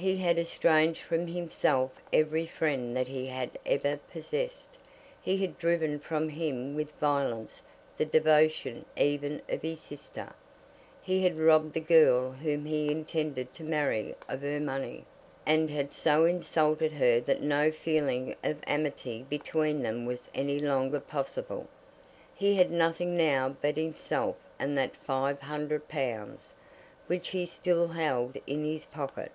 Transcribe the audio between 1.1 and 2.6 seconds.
himself every